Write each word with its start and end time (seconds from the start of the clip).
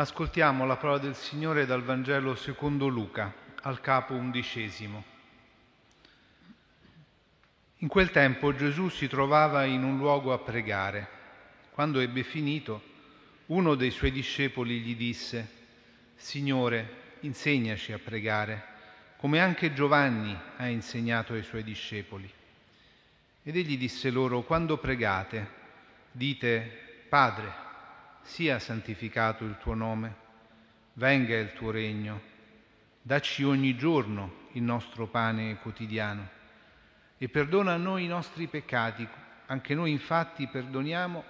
Ascoltiamo 0.00 0.64
la 0.64 0.78
parola 0.78 0.96
del 0.96 1.14
Signore 1.14 1.66
dal 1.66 1.82
Vangelo 1.82 2.34
secondo 2.34 2.86
Luca, 2.86 3.34
al 3.60 3.82
capo 3.82 4.14
undicesimo. 4.14 5.04
In 7.76 7.88
quel 7.88 8.10
tempo 8.10 8.54
Gesù 8.54 8.88
si 8.88 9.08
trovava 9.08 9.64
in 9.64 9.82
un 9.82 9.98
luogo 9.98 10.32
a 10.32 10.38
pregare. 10.38 11.06
Quando 11.72 12.00
ebbe 12.00 12.22
finito, 12.22 12.82
uno 13.48 13.74
dei 13.74 13.90
suoi 13.90 14.10
discepoli 14.10 14.80
gli 14.80 14.96
disse, 14.96 15.46
Signore, 16.14 17.18
insegnaci 17.20 17.92
a 17.92 17.98
pregare, 17.98 18.64
come 19.18 19.38
anche 19.38 19.74
Giovanni 19.74 20.34
ha 20.56 20.66
insegnato 20.66 21.34
ai 21.34 21.42
suoi 21.42 21.62
discepoli. 21.62 22.32
Ed 23.42 23.54
egli 23.54 23.76
disse 23.76 24.08
loro, 24.08 24.44
quando 24.44 24.78
pregate, 24.78 25.46
dite, 26.10 27.04
Padre, 27.06 27.68
sia 28.22 28.58
santificato 28.58 29.44
il 29.44 29.56
tuo 29.58 29.74
nome, 29.74 30.14
venga 30.94 31.36
il 31.36 31.52
tuo 31.52 31.70
regno, 31.70 32.20
dacci 33.02 33.44
ogni 33.44 33.76
giorno 33.76 34.48
il 34.52 34.62
nostro 34.62 35.06
pane 35.06 35.56
quotidiano 35.56 36.28
e 37.18 37.28
perdona 37.28 37.74
a 37.74 37.76
noi 37.76 38.04
i 38.04 38.08
nostri 38.08 38.46
peccati, 38.46 39.06
anche 39.46 39.74
noi 39.74 39.90
infatti 39.90 40.46
perdoniamo 40.46 41.24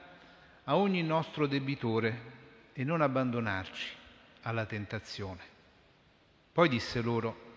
a 0.64 0.76
ogni 0.76 1.02
nostro 1.02 1.46
debitore 1.46 2.38
e 2.72 2.84
non 2.84 3.00
abbandonarci 3.00 3.88
alla 4.42 4.66
tentazione. 4.66 5.40
Poi 6.52 6.68
disse 6.68 7.00
loro, 7.00 7.48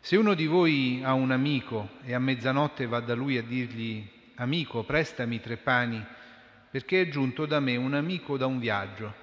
se 0.00 0.16
uno 0.16 0.34
di 0.34 0.46
voi 0.46 1.02
ha 1.02 1.14
un 1.14 1.30
amico 1.30 1.90
e 2.04 2.14
a 2.14 2.18
mezzanotte 2.18 2.86
va 2.86 3.00
da 3.00 3.14
lui 3.14 3.38
a 3.38 3.42
dirgli, 3.42 4.08
amico, 4.36 4.84
prestami 4.84 5.40
tre 5.40 5.56
pani, 5.56 6.04
perché 6.76 7.00
è 7.00 7.08
giunto 7.08 7.46
da 7.46 7.58
me 7.58 7.74
un 7.76 7.94
amico 7.94 8.36
da 8.36 8.44
un 8.44 8.58
viaggio 8.58 9.14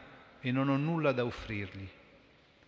e 0.42 0.52
non 0.52 0.70
ho 0.70 0.76
nulla 0.76 1.12
da 1.12 1.24
offrirgli. 1.24 1.88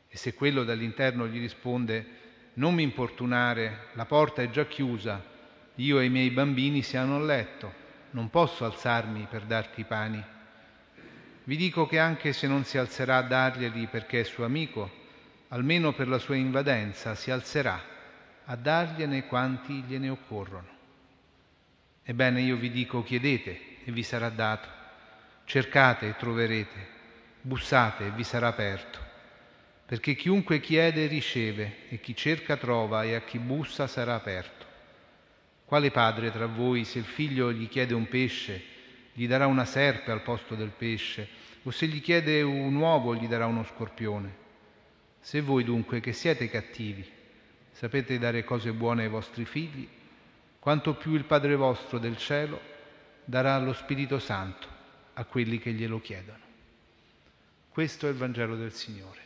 E 0.08 0.16
se 0.16 0.36
quello 0.36 0.64
dall'interno 0.64 1.26
gli 1.26 1.40
risponde, 1.40 2.06
non 2.54 2.76
mi 2.76 2.84
importunare, 2.84 3.88
la 3.94 4.06
porta 4.06 4.44
è 4.44 4.52
già 4.52 4.68
chiusa, 4.68 5.26
io 5.74 6.00
e 6.00 6.06
i 6.06 6.10
miei 6.10 6.30
bambini 6.30 6.84
siamo 6.84 7.16
a 7.16 7.20
letto, 7.20 7.74
non 8.12 8.30
posso 8.30 8.64
alzarmi 8.64 9.26
per 9.28 9.46
darti 9.46 9.82
i 9.82 9.86
pani. 9.86 10.24
Vi 11.46 11.58
dico 11.58 11.88
che 11.88 11.98
anche 11.98 12.32
se 12.32 12.46
non 12.46 12.64
si 12.64 12.78
alzerà 12.78 13.18
a 13.18 13.24
darglieli 13.24 13.88
perché 13.88 14.20
è 14.20 14.24
suo 14.24 14.46
amico, 14.46 14.92
almeno 15.48 15.94
per 15.94 16.08
la 16.08 16.20
sua 16.20 16.36
invadenza 16.36 17.16
si 17.16 17.32
alzerà 17.32 17.82
a 18.46 18.56
dargliene 18.56 19.26
quanti 19.26 19.82
gliene 19.82 20.10
occorrono. 20.10 20.68
Ebbene 22.04 22.44
io 22.44 22.56
vi 22.56 22.70
dico 22.70 23.02
chiedete 23.02 23.74
e 23.84 23.92
vi 23.92 24.04
sarà 24.04 24.30
dato, 24.30 24.75
cercate 25.46 26.08
e 26.08 26.16
troverete, 26.16 26.94
bussate 27.42 28.08
e 28.08 28.12
vi 28.12 28.24
sarà 28.24 28.48
aperto, 28.48 29.00
perché 29.86 30.16
chiunque 30.16 30.60
chiede 30.60 31.06
riceve 31.06 31.88
e 31.90 32.00
chi 32.00 32.16
cerca 32.16 32.58
trova 32.58 33.04
e 33.04 33.14
a 33.14 33.22
chi 33.22 33.38
bussa 33.38 33.88
sarà 33.88 34.16
aperto. 34.16 34.66
Quale 35.64 35.92
padre 35.92 36.32
tra 36.32 36.48
voi, 36.48 36.84
se 36.84 37.00
il 37.00 37.06
figlio 37.06 37.52
gli 37.52 37.70
chiede 37.70 37.94
un 37.94 38.08
pesce, 38.08 38.74
gli 39.14 39.28
darà 39.28 39.48
una 39.48 39.66
serpe 39.66 40.12
al 40.12 40.22
posto 40.22 40.56
del 40.56 40.72
pesce, 40.72 41.28
o 41.64 41.72
se 41.72 41.88
gli 41.88 42.02
chiede 42.02 42.42
un 42.42 42.76
uovo, 42.76 43.16
gli 43.16 43.28
darà 43.28 43.46
uno 43.46 43.64
scorpione? 43.64 44.44
Se 45.20 45.42
voi 45.42 45.64
dunque, 45.64 46.00
che 46.00 46.14
siete 46.14 46.50
cattivi, 46.50 47.08
sapete 47.72 48.20
dare 48.20 48.44
cose 48.44 48.72
buone 48.74 49.04
ai 49.04 49.10
vostri 49.10 49.46
figli, 49.46 49.88
quanto 50.60 50.96
più 50.96 51.14
il 51.14 51.26
Padre 51.26 51.56
vostro 51.56 51.98
del 51.98 52.18
cielo 52.18 52.60
darà 53.24 53.58
lo 53.60 53.74
Spirito 53.74 54.20
Santo 54.20 54.75
a 55.16 55.26
quelli 55.26 55.60
che 55.60 55.72
glielo 55.74 56.00
chiedono. 56.00 56.44
Questo 57.70 58.08
è 58.08 58.10
il 58.10 58.16
Vangelo 58.16 58.56
del 58.56 58.72
Signore. 58.72 59.25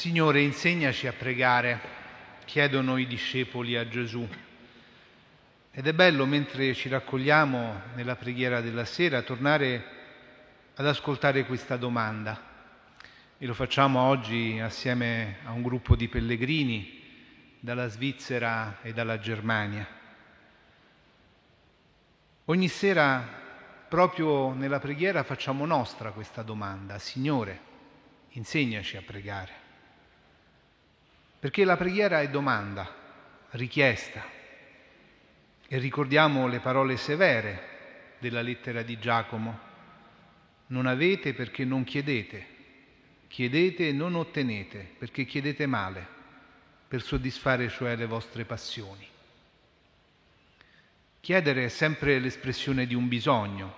Signore, 0.00 0.40
insegnaci 0.40 1.06
a 1.06 1.12
pregare, 1.12 1.78
chiedono 2.46 2.96
i 2.96 3.06
discepoli 3.06 3.76
a 3.76 3.86
Gesù. 3.86 4.26
Ed 5.70 5.86
è 5.86 5.92
bello, 5.92 6.24
mentre 6.24 6.72
ci 6.72 6.88
raccogliamo 6.88 7.82
nella 7.96 8.16
preghiera 8.16 8.62
della 8.62 8.86
sera, 8.86 9.20
tornare 9.20 9.84
ad 10.74 10.86
ascoltare 10.86 11.44
questa 11.44 11.76
domanda. 11.76 12.40
E 13.36 13.44
lo 13.44 13.52
facciamo 13.52 14.00
oggi 14.00 14.58
assieme 14.58 15.36
a 15.44 15.52
un 15.52 15.60
gruppo 15.60 15.94
di 15.96 16.08
pellegrini 16.08 17.02
dalla 17.60 17.88
Svizzera 17.88 18.78
e 18.80 18.94
dalla 18.94 19.18
Germania. 19.18 19.86
Ogni 22.46 22.68
sera, 22.68 23.22
proprio 23.86 24.54
nella 24.54 24.78
preghiera, 24.78 25.24
facciamo 25.24 25.66
nostra 25.66 26.12
questa 26.12 26.40
domanda. 26.40 26.98
Signore, 26.98 27.60
insegnaci 28.30 28.96
a 28.96 29.02
pregare. 29.02 29.59
Perché 31.40 31.64
la 31.64 31.78
preghiera 31.78 32.20
è 32.20 32.28
domanda, 32.28 32.86
richiesta. 33.52 34.22
E 35.66 35.78
ricordiamo 35.78 36.46
le 36.46 36.60
parole 36.60 36.98
severe 36.98 38.16
della 38.18 38.42
lettera 38.42 38.82
di 38.82 38.98
Giacomo. 38.98 39.58
Non 40.66 40.84
avete 40.84 41.32
perché 41.32 41.64
non 41.64 41.84
chiedete. 41.84 42.46
Chiedete 43.26 43.88
e 43.88 43.92
non 43.92 44.16
ottenete 44.16 44.96
perché 44.98 45.24
chiedete 45.24 45.64
male, 45.64 46.06
per 46.86 47.00
soddisfare 47.00 47.70
cioè 47.70 47.96
le 47.96 48.06
vostre 48.06 48.44
passioni. 48.44 49.08
Chiedere 51.20 51.64
è 51.64 51.68
sempre 51.68 52.18
l'espressione 52.18 52.86
di 52.86 52.94
un 52.94 53.08
bisogno 53.08 53.74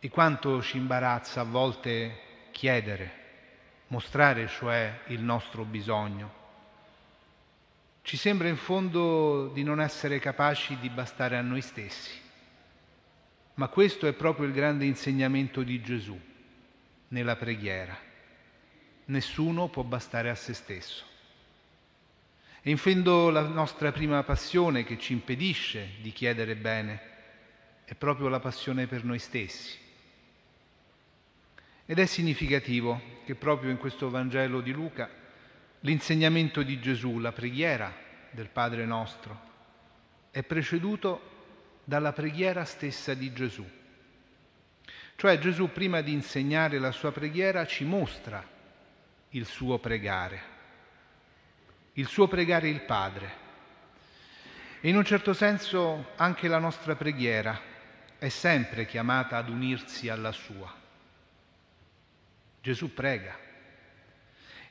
e 0.00 0.08
quanto 0.08 0.60
ci 0.62 0.78
imbarazza 0.78 1.42
a 1.42 1.44
volte 1.44 2.18
chiedere 2.50 3.22
mostrare 3.94 4.48
cioè 4.48 5.02
il 5.08 5.22
nostro 5.22 5.62
bisogno. 5.64 6.42
Ci 8.02 8.16
sembra 8.16 8.48
in 8.48 8.56
fondo 8.56 9.48
di 9.54 9.62
non 9.62 9.80
essere 9.80 10.18
capaci 10.18 10.76
di 10.80 10.90
bastare 10.90 11.36
a 11.36 11.42
noi 11.42 11.60
stessi, 11.60 12.10
ma 13.54 13.68
questo 13.68 14.08
è 14.08 14.12
proprio 14.12 14.46
il 14.46 14.52
grande 14.52 14.84
insegnamento 14.84 15.62
di 15.62 15.80
Gesù 15.80 16.20
nella 17.08 17.36
preghiera. 17.36 17.96
Nessuno 19.06 19.68
può 19.68 19.84
bastare 19.84 20.28
a 20.28 20.34
se 20.34 20.54
stesso. 20.54 21.04
E 22.62 22.70
in 22.70 22.78
fondo 22.78 23.30
la 23.30 23.46
nostra 23.46 23.92
prima 23.92 24.24
passione 24.24 24.82
che 24.82 24.98
ci 24.98 25.12
impedisce 25.12 25.90
di 26.00 26.10
chiedere 26.10 26.56
bene 26.56 27.12
è 27.84 27.94
proprio 27.94 28.28
la 28.28 28.40
passione 28.40 28.86
per 28.86 29.04
noi 29.04 29.20
stessi 29.20 29.82
ed 31.86 31.98
è 31.98 32.06
significativo 32.06 33.00
che 33.24 33.34
proprio 33.34 33.70
in 33.70 33.76
questo 33.76 34.10
Vangelo 34.10 34.60
di 34.60 34.72
Luca 34.72 35.08
l'insegnamento 35.80 36.62
di 36.62 36.80
Gesù, 36.80 37.18
la 37.18 37.32
preghiera 37.32 37.92
del 38.30 38.48
Padre 38.48 38.86
nostro, 38.86 39.52
è 40.30 40.42
preceduto 40.42 41.32
dalla 41.84 42.12
preghiera 42.12 42.64
stessa 42.64 43.12
di 43.14 43.32
Gesù. 43.32 43.64
Cioè 45.16 45.38
Gesù 45.38 45.70
prima 45.70 46.00
di 46.00 46.12
insegnare 46.12 46.78
la 46.78 46.90
sua 46.90 47.12
preghiera 47.12 47.66
ci 47.66 47.84
mostra 47.84 48.44
il 49.30 49.46
suo 49.46 49.78
pregare, 49.78 50.42
il 51.94 52.06
suo 52.06 52.26
pregare 52.26 52.68
il 52.68 52.80
Padre. 52.80 53.42
E 54.80 54.88
in 54.88 54.96
un 54.96 55.04
certo 55.04 55.32
senso 55.32 56.12
anche 56.16 56.48
la 56.48 56.58
nostra 56.58 56.96
preghiera 56.96 57.60
è 58.18 58.28
sempre 58.28 58.86
chiamata 58.86 59.36
ad 59.36 59.48
unirsi 59.50 60.08
alla 60.08 60.32
sua. 60.32 60.83
Gesù 62.64 62.94
prega 62.94 63.38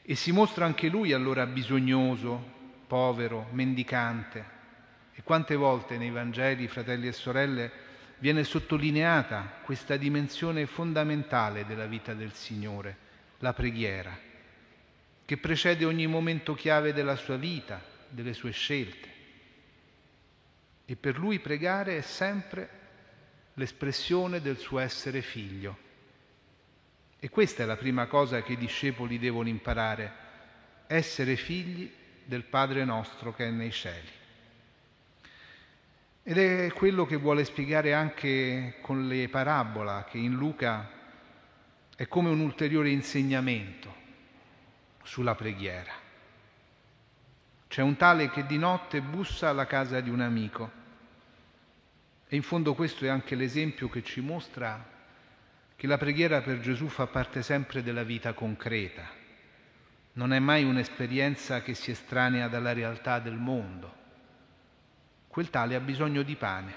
e 0.02 0.16
si 0.16 0.32
mostra 0.32 0.66
anche 0.66 0.88
lui 0.88 1.14
allora 1.14 1.46
bisognoso, 1.46 2.82
povero, 2.88 3.50
mendicante. 3.52 4.44
E 5.14 5.22
quante 5.22 5.54
volte 5.54 6.00
nei 6.00 6.10
Vangeli, 6.10 6.68
fratelli 6.68 7.06
e 7.06 7.12
sorelle, 7.12 7.72
viene 8.18 8.44
sottolineata 8.46 9.60
questa 9.62 9.96
dimensione 9.96 10.66
fondamentale 10.66 11.68
della 11.68 11.86
vita 11.86 12.16
del 12.16 12.34
Signore, 12.34 12.98
la 13.38 13.54
preghiera, 13.54 14.18
che 15.24 15.38
precede 15.38 15.86
ogni 15.86 16.08
momento 16.08 16.56
chiave 16.56 16.94
della 16.94 17.16
sua 17.16 17.38
vita, 17.38 17.80
delle 18.10 18.34
sue 18.34 18.50
scelte. 18.50 19.08
E 20.84 20.96
per 20.96 21.20
lui 21.20 21.38
pregare 21.38 21.98
è 21.98 22.02
sempre 22.02 22.70
l'espressione 23.54 24.42
del 24.42 24.58
suo 24.58 24.80
essere 24.80 25.22
figlio. 25.22 25.83
E 27.24 27.30
questa 27.30 27.64
è 27.64 27.66
la 27.66 27.78
prima 27.78 28.08
cosa 28.08 28.42
che 28.42 28.52
i 28.52 28.58
discepoli 28.58 29.18
devono 29.18 29.48
imparare, 29.48 30.12
essere 30.88 31.38
figli 31.38 31.90
del 32.26 32.44
Padre 32.44 32.84
nostro 32.84 33.34
che 33.34 33.48
è 33.48 33.50
nei 33.50 33.72
cieli. 33.72 34.10
Ed 36.22 36.38
è 36.38 36.74
quello 36.74 37.06
che 37.06 37.16
vuole 37.16 37.46
spiegare 37.46 37.94
anche 37.94 38.76
con 38.82 39.08
le 39.08 39.30
parabola, 39.30 40.04
che 40.04 40.18
in 40.18 40.34
Luca 40.34 40.90
è 41.96 42.10
come 42.10 42.28
un 42.28 42.42
ulteriore 42.42 42.90
insegnamento 42.90 43.96
sulla 45.04 45.36
preghiera. 45.36 45.94
C'è 47.70 47.82
un 47.82 47.96
tale 47.96 48.32
che 48.32 48.46
di 48.46 48.58
notte 48.58 49.00
bussa 49.00 49.48
alla 49.48 49.66
casa 49.66 50.02
di 50.02 50.10
un 50.10 50.20
amico 50.20 50.72
e 52.28 52.36
in 52.36 52.44
fondo 52.44 52.74
questo 52.74 53.06
è 53.06 53.08
anche 53.08 53.36
l'esempio 53.36 53.88
che 53.88 54.04
ci 54.04 54.20
mostra 54.20 54.92
che 55.76 55.88
la 55.88 55.98
preghiera 55.98 56.42
per 56.42 56.60
Gesù 56.60 56.88
fa 56.88 57.08
parte 57.08 57.42
sempre 57.42 57.84
della 57.84 58.04
vita 58.04 58.34
concreta, 58.34 59.22
non 60.14 60.32
è 60.32 60.40
mai 60.40 60.64
un'esperienza 60.64 61.62
che 61.62 61.74
si 61.74 61.92
estranea 61.92 62.48
dalla 62.48 62.74
realtà 62.74 63.20
del 63.20 63.36
mondo. 63.36 64.02
Quel 65.28 65.50
tale 65.50 65.76
ha 65.76 65.80
bisogno 65.80 66.22
di 66.22 66.36
pane, 66.36 66.74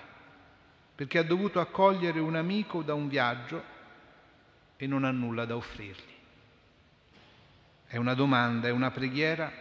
perché 0.94 1.18
ha 1.18 1.22
dovuto 1.22 1.60
accogliere 1.60 2.18
un 2.20 2.36
amico 2.36 2.82
da 2.82 2.94
un 2.94 3.08
viaggio 3.08 3.62
e 4.76 4.86
non 4.86 5.04
ha 5.04 5.10
nulla 5.10 5.44
da 5.44 5.56
offrirgli. 5.56 6.14
È 7.86 7.96
una 7.98 8.14
domanda, 8.14 8.68
è 8.68 8.70
una 8.70 8.90
preghiera 8.90 9.52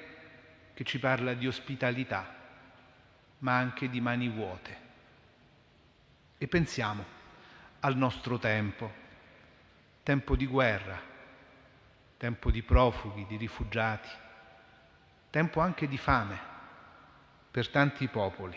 che 0.74 0.84
ci 0.84 0.98
parla 0.98 1.34
di 1.34 1.46
ospitalità, 1.46 2.34
ma 3.40 3.58
anche 3.58 3.90
di 3.90 4.00
mani 4.00 4.30
vuote. 4.30 4.84
E 6.38 6.48
pensiamo 6.48 7.04
al 7.81 7.96
nostro 7.98 8.40
tempo, 8.40 9.04
tempo 10.06 10.36
di 10.36 10.46
guerra, 10.46 11.02
tempo 12.18 12.52
di 12.52 12.62
profughi, 12.62 13.25
di 13.25 13.38
rifugiati, 13.38 14.07
tempo 15.31 15.62
anche 15.62 15.88
di 15.88 15.98
fame 15.98 16.40
per 17.50 17.69
tanti 17.69 18.07
popoli. 18.07 18.56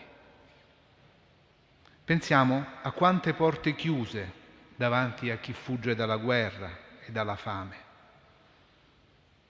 Pensiamo 2.04 2.66
a 2.82 2.92
quante 2.92 3.32
porte 3.32 3.74
chiuse 3.74 4.30
davanti 4.76 5.30
a 5.30 5.38
chi 5.38 5.54
fugge 5.54 5.94
dalla 5.94 6.18
guerra 6.18 6.70
e 7.06 7.12
dalla 7.12 7.36
fame 7.36 7.76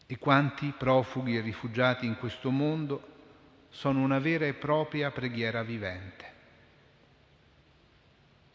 e 0.07 0.19
quanti 0.19 0.73
profughi 0.79 1.37
e 1.37 1.41
rifugiati 1.41 2.07
in 2.07 2.17
questo 2.17 2.53
mondo 2.53 3.17
sono 3.71 4.01
una 4.03 4.21
vera 4.21 4.47
e 4.47 4.55
propria 4.55 5.11
preghiera 5.11 5.65
vivente. 5.65 6.33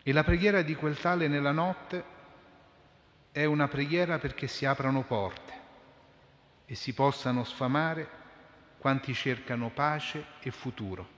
E 0.01 0.13
la 0.13 0.23
preghiera 0.23 0.61
di 0.61 0.75
quel 0.75 0.97
tale 0.97 1.27
nella 1.27 1.51
notte 1.51 2.13
è 3.33 3.45
una 3.45 3.67
preghiera 3.67 4.19
perché 4.19 4.47
si 4.47 4.63
aprano 4.63 5.01
porte 5.01 5.53
e 6.65 6.75
si 6.75 6.93
possano 6.93 7.43
sfamare 7.43 8.07
quanti 8.77 9.11
cercano 9.15 9.71
pace 9.71 10.23
e 10.39 10.51
futuro. 10.51 11.09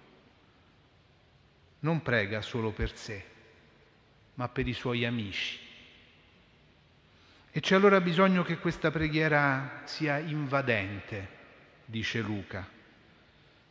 Non 1.79 2.01
prega 2.01 2.41
solo 2.41 2.71
per 2.71 2.95
sé, 2.95 3.21
ma 4.35 4.47
per 4.47 4.65
i 4.65 4.71
suoi 4.71 5.03
amici. 5.03 5.59
E 7.51 7.59
c'è 7.59 7.75
allora 7.75 7.99
bisogno 7.99 8.43
che 8.43 8.59
questa 8.59 8.91
preghiera 8.91 9.81
sia 9.83 10.17
invadente, 10.17 11.27
dice 11.83 12.21
Luca, 12.21 12.65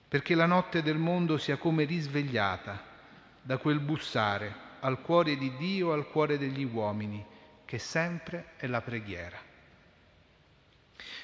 perché 0.06 0.34
la 0.34 0.46
notte 0.46 0.82
del 0.82 0.98
mondo 0.98 1.38
sia 1.38 1.56
come 1.56 1.84
risvegliata 1.84 2.92
da 3.40 3.56
quel 3.56 3.80
bussare 3.80 4.54
al 4.80 5.00
cuore 5.00 5.38
di 5.38 5.56
Dio, 5.56 5.92
al 5.92 6.08
cuore 6.08 6.36
degli 6.36 6.64
uomini, 6.64 7.32
che 7.74 7.80
sempre 7.80 8.52
è 8.56 8.68
la 8.68 8.80
preghiera. 8.82 9.36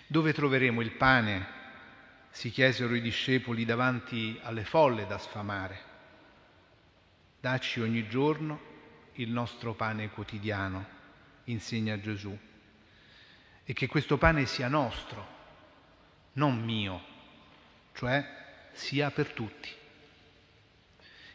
Dove 0.08 0.32
troveremo 0.32 0.80
il 0.80 0.90
pane? 0.90 1.58
si 2.30 2.50
chiesero 2.50 2.94
i 2.96 3.00
discepoli 3.00 3.64
davanti 3.64 4.36
alle 4.42 4.64
folle 4.64 5.06
da 5.06 5.18
sfamare. 5.18 5.78
Dacci 7.38 7.80
ogni 7.80 8.08
giorno 8.08 8.60
il 9.14 9.30
nostro 9.30 9.74
pane 9.74 10.10
quotidiano, 10.10 10.86
insegna 11.44 12.00
Gesù, 12.00 12.36
e 13.64 13.72
che 13.72 13.86
questo 13.86 14.16
pane 14.18 14.44
sia 14.46 14.66
nostro, 14.66 15.26
non 16.32 16.60
mio, 16.64 17.00
cioè 17.94 18.68
sia 18.72 19.12
per 19.12 19.32
tutti. 19.32 19.68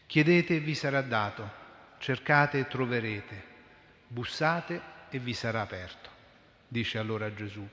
Chiedete 0.06 0.56
e 0.56 0.60
vi 0.60 0.74
sarà 0.74 1.00
dato 1.00 1.64
cercate 1.98 2.58
e 2.58 2.66
troverete, 2.66 3.44
bussate 4.08 4.95
e 5.10 5.18
vi 5.18 5.34
sarà 5.34 5.60
aperto, 5.60 6.10
dice 6.68 6.98
allora 6.98 7.32
Gesù. 7.32 7.66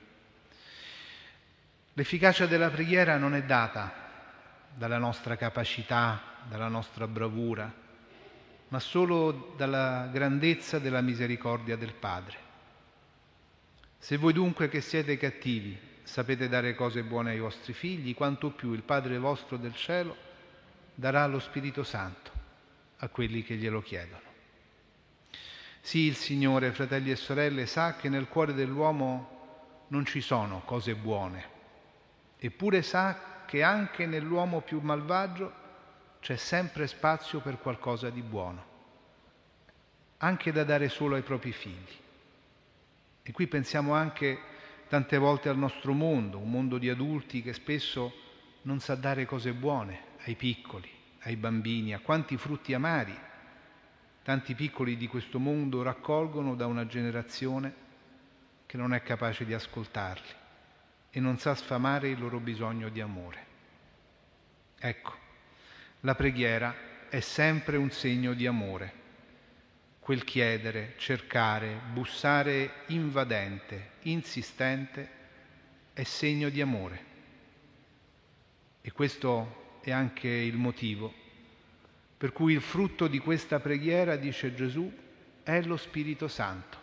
L'efficacia 1.92 2.46
della 2.46 2.70
preghiera 2.70 3.16
non 3.16 3.34
è 3.34 3.42
data 3.42 3.92
dalla 4.74 4.98
nostra 4.98 5.36
capacità, 5.36 6.20
dalla 6.48 6.68
nostra 6.68 7.06
bravura, 7.06 7.72
ma 8.68 8.80
solo 8.80 9.54
dalla 9.56 10.08
grandezza 10.10 10.78
della 10.78 11.00
misericordia 11.00 11.76
del 11.76 11.94
Padre. 11.94 12.38
Se 13.98 14.16
voi 14.16 14.32
dunque 14.32 14.68
che 14.68 14.80
siete 14.80 15.16
cattivi 15.16 15.78
sapete 16.02 16.48
dare 16.48 16.74
cose 16.74 17.02
buone 17.02 17.30
ai 17.30 17.38
vostri 17.38 17.72
figli, 17.72 18.14
quanto 18.14 18.50
più 18.50 18.72
il 18.72 18.82
Padre 18.82 19.18
vostro 19.18 19.56
del 19.56 19.74
cielo 19.74 20.16
darà 20.94 21.26
lo 21.26 21.38
Spirito 21.38 21.82
Santo 21.82 22.30
a 22.98 23.08
quelli 23.08 23.42
che 23.42 23.54
glielo 23.54 23.80
chiedono. 23.80 24.33
Sì, 25.84 25.98
il 25.98 26.16
Signore, 26.16 26.72
fratelli 26.72 27.10
e 27.10 27.14
sorelle, 27.14 27.66
sa 27.66 27.94
che 27.96 28.08
nel 28.08 28.26
cuore 28.26 28.54
dell'uomo 28.54 29.84
non 29.88 30.06
ci 30.06 30.22
sono 30.22 30.62
cose 30.64 30.94
buone, 30.94 31.44
eppure 32.38 32.80
sa 32.80 33.44
che 33.44 33.62
anche 33.62 34.06
nell'uomo 34.06 34.62
più 34.62 34.80
malvagio 34.80 35.52
c'è 36.20 36.36
sempre 36.36 36.86
spazio 36.86 37.40
per 37.40 37.58
qualcosa 37.58 38.08
di 38.08 38.22
buono, 38.22 38.64
anche 40.16 40.52
da 40.52 40.64
dare 40.64 40.88
solo 40.88 41.16
ai 41.16 41.22
propri 41.22 41.52
figli. 41.52 41.96
E 43.22 43.32
qui 43.32 43.46
pensiamo 43.46 43.92
anche 43.92 44.38
tante 44.88 45.18
volte 45.18 45.50
al 45.50 45.58
nostro 45.58 45.92
mondo, 45.92 46.38
un 46.38 46.50
mondo 46.50 46.78
di 46.78 46.88
adulti 46.88 47.42
che 47.42 47.52
spesso 47.52 48.10
non 48.62 48.80
sa 48.80 48.94
dare 48.94 49.26
cose 49.26 49.52
buone 49.52 50.00
ai 50.24 50.34
piccoli, 50.34 50.88
ai 51.24 51.36
bambini, 51.36 51.92
a 51.92 52.00
quanti 52.00 52.38
frutti 52.38 52.72
amari 52.72 53.14
tanti 54.24 54.54
piccoli 54.54 54.96
di 54.96 55.06
questo 55.06 55.38
mondo 55.38 55.82
raccolgono 55.82 56.54
da 56.54 56.64
una 56.66 56.86
generazione 56.86 57.82
che 58.64 58.78
non 58.78 58.94
è 58.94 59.02
capace 59.02 59.44
di 59.44 59.52
ascoltarli 59.52 60.42
e 61.10 61.20
non 61.20 61.38
sa 61.38 61.54
sfamare 61.54 62.08
il 62.08 62.18
loro 62.18 62.40
bisogno 62.40 62.88
di 62.88 63.02
amore. 63.02 63.46
Ecco, 64.78 65.12
la 66.00 66.14
preghiera 66.14 67.08
è 67.10 67.20
sempre 67.20 67.76
un 67.76 67.90
segno 67.90 68.32
di 68.32 68.46
amore. 68.46 69.02
Quel 70.00 70.24
chiedere, 70.24 70.94
cercare, 70.96 71.78
bussare 71.92 72.84
invadente, 72.86 73.90
insistente, 74.02 75.08
è 75.92 76.02
segno 76.02 76.48
di 76.48 76.62
amore. 76.62 77.04
E 78.80 78.90
questo 78.90 79.80
è 79.82 79.90
anche 79.90 80.28
il 80.28 80.56
motivo 80.56 81.23
per 82.16 82.32
cui 82.32 82.52
il 82.54 82.60
frutto 82.60 83.06
di 83.06 83.18
questa 83.18 83.60
preghiera, 83.60 84.16
dice 84.16 84.54
Gesù, 84.54 84.90
è 85.42 85.60
lo 85.62 85.76
Spirito 85.76 86.28
Santo, 86.28 86.78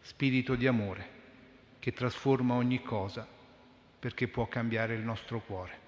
spirito 0.00 0.54
di 0.54 0.66
amore, 0.66 1.16
che 1.78 1.92
trasforma 1.92 2.54
ogni 2.54 2.82
cosa 2.82 3.26
perché 3.98 4.28
può 4.28 4.46
cambiare 4.46 4.94
il 4.94 5.02
nostro 5.02 5.40
cuore. 5.40 5.86